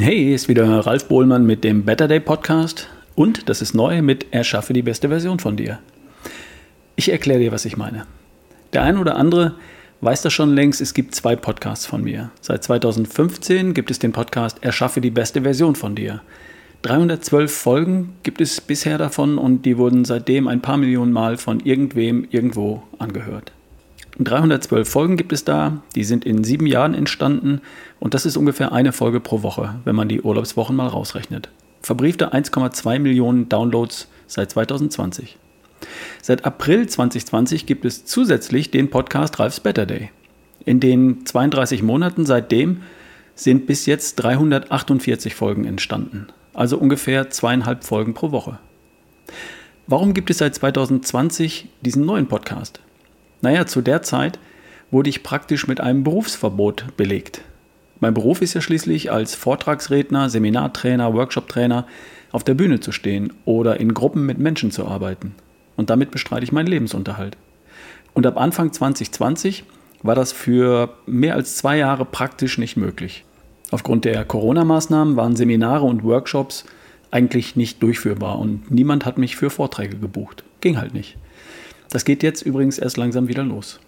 [0.00, 4.32] Hey, ist wieder Ralf Bohlmann mit dem Better Day Podcast und das ist neu mit
[4.32, 5.80] Erschaffe die beste Version von dir.
[6.94, 8.06] Ich erkläre dir, was ich meine.
[8.72, 9.56] Der ein oder andere
[10.00, 12.30] weiß das schon längst, es gibt zwei Podcasts von mir.
[12.40, 16.22] Seit 2015 gibt es den Podcast Erschaffe die beste Version von dir.
[16.82, 21.58] 312 Folgen gibt es bisher davon und die wurden seitdem ein paar Millionen Mal von
[21.58, 23.50] irgendwem irgendwo angehört.
[24.18, 27.60] 312 Folgen gibt es da, die sind in sieben Jahren entstanden
[28.00, 31.50] und das ist ungefähr eine Folge pro Woche, wenn man die Urlaubswochen mal rausrechnet.
[31.82, 35.38] Verbriefte 1,2 Millionen Downloads seit 2020.
[36.20, 40.10] Seit April 2020 gibt es zusätzlich den Podcast Ralf's Better Day.
[40.64, 42.82] In den 32 Monaten seitdem
[43.34, 48.58] sind bis jetzt 348 Folgen entstanden, also ungefähr zweieinhalb Folgen pro Woche.
[49.86, 52.80] Warum gibt es seit 2020 diesen neuen Podcast?
[53.40, 54.38] Naja, zu der Zeit
[54.90, 57.42] wurde ich praktisch mit einem Berufsverbot belegt.
[58.00, 61.86] Mein Beruf ist ja schließlich als Vortragsredner, Seminartrainer, Workshoptrainer
[62.30, 65.34] auf der Bühne zu stehen oder in Gruppen mit Menschen zu arbeiten.
[65.76, 67.36] Und damit bestreite ich meinen Lebensunterhalt.
[68.14, 69.64] Und ab Anfang 2020
[70.02, 73.24] war das für mehr als zwei Jahre praktisch nicht möglich.
[73.70, 76.64] Aufgrund der Corona-Maßnahmen waren Seminare und Workshops
[77.10, 80.44] eigentlich nicht durchführbar und niemand hat mich für Vorträge gebucht.
[80.60, 81.16] Ging halt nicht.
[81.90, 83.80] Das geht jetzt übrigens erst langsam wieder los.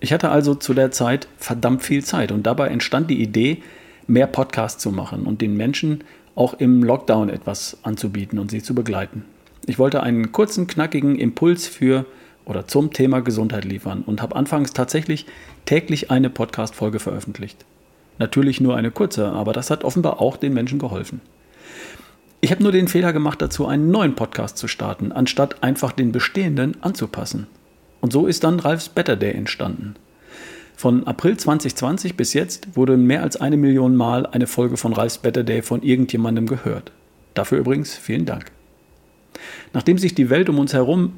[0.00, 3.62] Ich hatte also zu der Zeit verdammt viel Zeit und dabei entstand die Idee,
[4.06, 6.04] mehr Podcasts zu machen und den Menschen
[6.34, 9.24] auch im Lockdown etwas anzubieten und sie zu begleiten.
[9.66, 12.06] Ich wollte einen kurzen, knackigen Impuls für
[12.44, 15.26] oder zum Thema Gesundheit liefern und habe anfangs tatsächlich
[15.66, 17.64] täglich eine Podcast-Folge veröffentlicht.
[18.18, 21.20] Natürlich nur eine kurze, aber das hat offenbar auch den Menschen geholfen.
[22.40, 26.12] Ich habe nur den Fehler gemacht, dazu einen neuen Podcast zu starten, anstatt einfach den
[26.12, 27.48] bestehenden anzupassen.
[28.00, 29.96] Und so ist dann Ralfs Better Day entstanden.
[30.76, 35.18] Von April 2020 bis jetzt wurde mehr als eine Million Mal eine Folge von Ralfs
[35.18, 36.92] Better Day von irgendjemandem gehört.
[37.34, 38.52] Dafür übrigens vielen Dank.
[39.72, 41.14] Nachdem sich die Welt um uns herum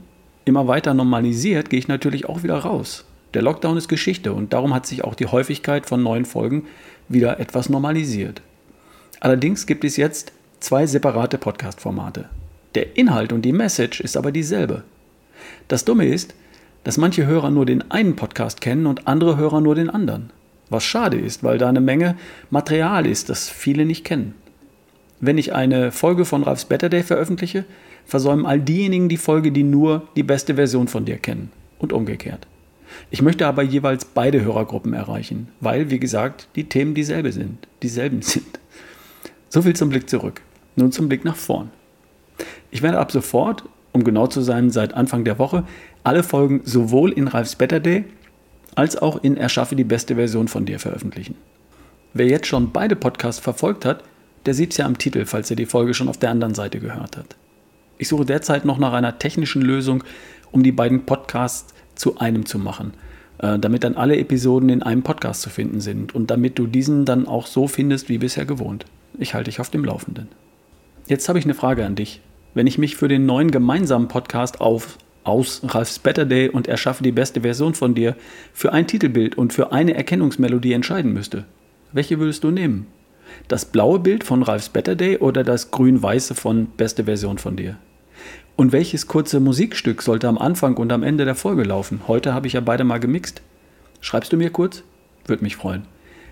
[0.46, 3.04] immer weiter normalisiert, gehe ich natürlich auch wieder raus.
[3.34, 6.64] Der Lockdown ist Geschichte und darum hat sich auch die Häufigkeit von neuen Folgen
[7.10, 8.40] wieder etwas normalisiert.
[9.20, 12.26] Allerdings gibt es jetzt zwei separate Podcast-Formate.
[12.74, 14.84] Der Inhalt und die Message ist aber dieselbe.
[15.68, 16.34] Das Dumme ist,
[16.84, 20.30] dass manche Hörer nur den einen Podcast kennen und andere Hörer nur den anderen.
[20.68, 22.16] Was schade ist, weil da eine Menge
[22.50, 24.34] Material ist, das viele nicht kennen.
[25.18, 27.64] Wenn ich eine Folge von Ralphs Better Day veröffentliche,
[28.06, 31.50] versäumen all diejenigen die Folge, die nur die beste Version von dir kennen.
[31.78, 32.46] Und umgekehrt.
[33.10, 38.20] Ich möchte aber jeweils beide Hörergruppen erreichen, weil, wie gesagt, die Themen dieselbe sind, dieselben
[38.22, 38.60] sind.
[39.48, 40.42] So viel zum Blick zurück.
[40.76, 41.70] Nun zum Blick nach vorn.
[42.70, 45.64] Ich werde ab sofort, um genau zu sein, seit Anfang der Woche
[46.04, 48.04] alle Folgen sowohl in Ralfs Better Day
[48.74, 51.34] als auch in Erschaffe die beste Version von dir veröffentlichen.
[52.14, 54.02] Wer jetzt schon beide Podcasts verfolgt hat,
[54.46, 56.80] der sieht es ja am Titel, falls er die Folge schon auf der anderen Seite
[56.80, 57.36] gehört hat.
[57.98, 60.02] Ich suche derzeit noch nach einer technischen Lösung,
[60.50, 62.94] um die beiden Podcasts zu einem zu machen,
[63.38, 67.04] äh, damit dann alle Episoden in einem Podcast zu finden sind und damit du diesen
[67.04, 68.86] dann auch so findest wie bisher gewohnt.
[69.18, 70.28] Ich halte dich auf dem Laufenden.
[71.10, 72.20] Jetzt habe ich eine Frage an dich.
[72.54, 77.02] Wenn ich mich für den neuen gemeinsamen Podcast auf aus Ralphs Better Day und erschaffe
[77.02, 78.14] die beste Version von dir
[78.52, 81.46] für ein Titelbild und für eine Erkennungsmelodie entscheiden müsste,
[81.90, 82.86] welche würdest du nehmen?
[83.48, 87.76] Das blaue Bild von Ralphs Better Day oder das grün-weiße von beste Version von dir?
[88.54, 92.02] Und welches kurze Musikstück sollte am Anfang und am Ende der Folge laufen?
[92.06, 93.42] Heute habe ich ja beide mal gemixt.
[94.00, 94.84] Schreibst du mir kurz?
[95.26, 95.88] Würde mich freuen.